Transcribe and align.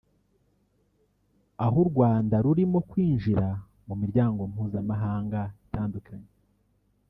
aho 1.65 1.77
u 1.83 1.87
Rwanda 1.91 2.35
rurimo 2.45 2.77
kwinjira 2.89 3.47
mu 3.87 3.93
miryango 4.01 4.41
mpuzamahanga 4.51 5.39
itandukanye 5.65 6.31